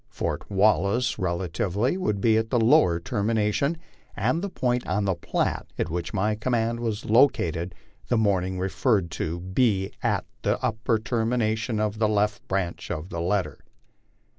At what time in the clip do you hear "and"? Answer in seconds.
4.15-4.41